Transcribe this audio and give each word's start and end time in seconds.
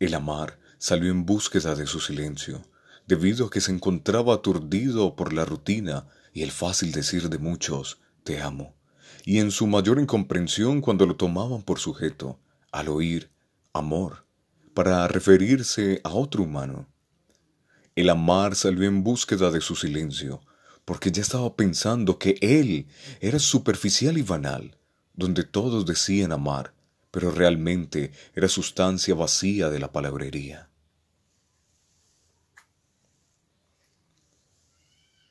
El 0.00 0.14
amar 0.14 0.58
salió 0.78 1.10
en 1.10 1.26
búsqueda 1.26 1.74
de 1.74 1.86
su 1.86 1.98
silencio, 1.98 2.62
debido 3.08 3.46
a 3.46 3.50
que 3.50 3.60
se 3.60 3.72
encontraba 3.72 4.34
aturdido 4.34 5.16
por 5.16 5.32
la 5.32 5.44
rutina 5.44 6.06
y 6.32 6.42
el 6.42 6.52
fácil 6.52 6.92
decir 6.92 7.28
de 7.28 7.38
muchos, 7.38 7.98
te 8.22 8.40
amo, 8.40 8.76
y 9.24 9.38
en 9.38 9.50
su 9.50 9.66
mayor 9.66 9.98
incomprensión 9.98 10.80
cuando 10.80 11.04
lo 11.04 11.16
tomaban 11.16 11.62
por 11.62 11.80
sujeto, 11.80 12.38
al 12.70 12.88
oír 12.88 13.30
amor, 13.72 14.24
para 14.72 15.08
referirse 15.08 16.00
a 16.04 16.10
otro 16.10 16.44
humano. 16.44 16.86
El 17.96 18.10
amar 18.10 18.54
salió 18.54 18.86
en 18.86 19.02
búsqueda 19.02 19.50
de 19.50 19.60
su 19.60 19.74
silencio, 19.74 20.40
porque 20.84 21.10
ya 21.10 21.22
estaba 21.22 21.56
pensando 21.56 22.18
que 22.18 22.38
él 22.40 22.86
era 23.20 23.40
superficial 23.40 24.16
y 24.16 24.22
banal, 24.22 24.76
donde 25.14 25.42
todos 25.42 25.84
decían 25.86 26.30
amar, 26.30 26.72
pero 27.10 27.30
realmente 27.30 28.12
era 28.34 28.48
sustancia 28.48 29.14
vacía 29.14 29.70
de 29.70 29.78
la 29.78 29.92
palabrería. 29.92 30.70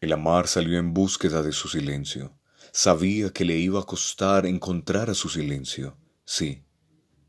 El 0.00 0.12
amar 0.12 0.48
salió 0.48 0.78
en 0.78 0.94
búsqueda 0.94 1.42
de 1.42 1.52
su 1.52 1.68
silencio. 1.68 2.38
Sabía 2.72 3.30
que 3.32 3.44
le 3.44 3.58
iba 3.58 3.80
a 3.80 3.84
costar 3.84 4.46
encontrar 4.46 5.10
a 5.10 5.14
su 5.14 5.28
silencio. 5.28 5.98
Sí, 6.24 6.64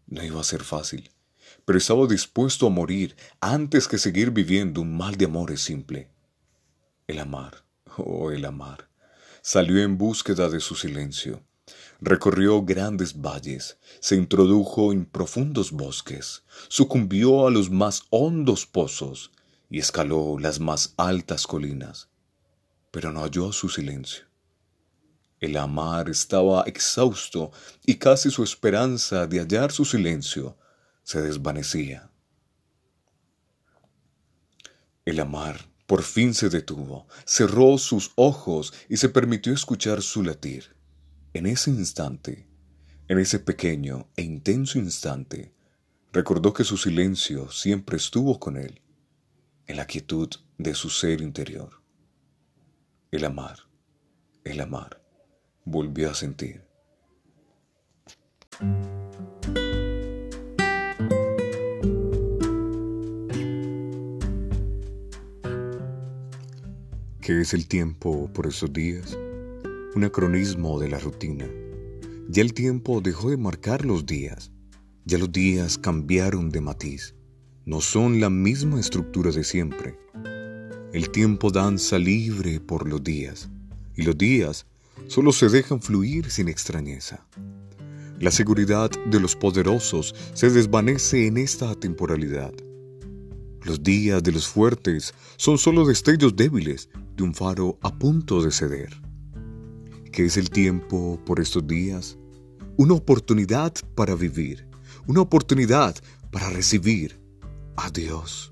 no 0.08 0.24
iba 0.24 0.40
a 0.40 0.46
ser 0.46 0.64
fácil, 0.64 1.12
pero 1.66 1.78
estaba 1.78 2.08
dispuesto 2.08 2.68
a 2.68 2.70
morir 2.70 3.16
antes 3.42 3.88
que 3.88 3.98
seguir 3.98 4.32
viviendo 4.32 4.82
un 4.82 4.96
mal 4.96 5.18
de 5.18 5.26
amores 5.26 5.62
simple. 5.62 6.12
El 7.08 7.20
amar, 7.20 7.66
oh 7.98 8.32
el 8.32 8.46
amar, 8.46 8.90
salió 9.42 9.82
en 9.82 9.98
búsqueda 9.98 10.50
de 10.50 10.62
su 10.62 10.76
silencio. 10.76 11.44
Recorrió 12.04 12.64
grandes 12.64 13.22
valles, 13.22 13.78
se 14.00 14.16
introdujo 14.16 14.92
en 14.92 15.06
profundos 15.06 15.72
bosques, 15.72 16.42
sucumbió 16.68 17.46
a 17.46 17.52
los 17.52 17.70
más 17.70 18.06
hondos 18.10 18.66
pozos 18.66 19.32
y 19.70 19.78
escaló 19.78 20.40
las 20.40 20.60
más 20.60 20.96
altas 20.98 21.46
colinas, 21.46 22.10
pero 22.90 23.12
no 23.14 23.22
halló 23.22 23.54
su 23.54 23.70
silencio. 23.70 24.26
El 25.40 25.56
amar 25.58 26.10
estaba 26.10 26.64
exhausto 26.64 27.52
y 27.86 27.96
casi 27.96 28.32
su 28.32 28.44
esperanza 28.44 29.28
de 29.28 29.40
hallar 29.40 29.72
su 29.72 29.86
silencio 29.86 30.58
se 31.04 31.22
desvanecía. 31.22 32.10
El 35.06 35.20
amar 35.20 35.70
por 35.86 36.02
fin 36.02 36.34
se 36.34 36.50
detuvo, 36.50 37.08
cerró 37.26 37.78
sus 37.78 38.12
ojos 38.16 38.74
y 38.90 38.98
se 38.98 39.10
permitió 39.10 39.54
escuchar 39.54 40.02
su 40.02 40.24
latir. 40.24 40.81
En 41.34 41.46
ese 41.46 41.70
instante, 41.70 42.46
en 43.08 43.18
ese 43.18 43.40
pequeño 43.40 44.10
e 44.18 44.22
intenso 44.22 44.78
instante, 44.78 45.54
recordó 46.12 46.54
que 46.54 46.66
su 46.66 46.76
silencio 46.76 47.50
siempre 47.50 47.96
estuvo 47.96 48.38
con 48.38 48.58
él, 48.58 48.82
en 49.66 49.78
la 49.78 49.86
quietud 49.86 50.28
de 50.58 50.74
su 50.76 50.90
ser 50.90 51.22
interior. 51.22 51.82
El 53.12 53.24
amar, 53.24 53.60
el 54.44 54.60
amar, 54.60 55.02
volvió 55.64 56.12
a 56.12 56.16
sentir. 56.16 56.66
¿Qué 67.22 67.40
es 67.40 67.54
el 67.54 67.70
tiempo 67.70 68.30
por 68.34 68.48
esos 68.48 68.74
días? 68.74 69.18
Un 69.94 70.06
acronismo 70.06 70.80
de 70.80 70.90
la 70.90 71.00
rutina. 71.00 71.46
Ya 72.30 72.42
el 72.42 72.54
tiempo 72.54 73.02
dejó 73.02 73.30
de 73.30 73.38
marcar 73.38 73.86
los 73.86 74.06
días, 74.06 74.52
ya 75.06 75.18
los 75.18 75.32
días 75.32 75.78
cambiaron 75.78 76.50
de 76.50 76.62
matiz, 76.62 77.16
no 77.66 77.82
son 77.82 78.22
la 78.22 78.30
misma 78.30 78.80
estructura 78.80 79.32
de 79.32 79.44
siempre. 79.44 79.98
El 80.94 81.10
tiempo 81.10 81.52
danza 81.52 82.00
libre 82.00 82.60
por 82.60 82.88
los 82.88 83.04
días, 83.04 83.50
y 83.96 84.04
los 84.04 84.18
días 84.18 84.66
solo 85.08 85.34
se 85.34 85.50
dejan 85.50 85.82
fluir 85.82 86.32
sin 86.32 86.48
extrañeza. 86.48 87.26
La 88.20 88.32
seguridad 88.32 88.92
de 89.08 89.20
los 89.20 89.36
poderosos 89.36 90.16
se 90.34 90.50
desvanece 90.50 91.28
en 91.28 91.38
esta 91.38 91.76
temporalidad. 91.76 92.54
Los 93.64 93.84
días 93.84 94.24
de 94.24 94.32
los 94.32 94.48
fuertes 94.48 95.14
son 95.38 95.58
solo 95.58 95.86
destellos 95.86 96.36
débiles 96.36 96.90
de 97.16 97.24
un 97.24 97.34
faro 97.34 97.78
a 97.82 97.98
punto 97.98 98.42
de 98.42 98.52
ceder. 98.52 99.11
¿Qué 100.12 100.26
es 100.26 100.36
el 100.36 100.50
tiempo 100.50 101.18
por 101.26 101.40
estos 101.40 101.66
días? 101.66 102.18
Una 102.76 102.96
oportunidad 102.96 103.74
para 103.96 104.14
vivir, 104.14 104.68
una 105.08 105.22
oportunidad 105.22 105.96
para 106.32 106.50
recibir 106.50 107.18
a 107.78 107.90
Dios. 107.90 108.51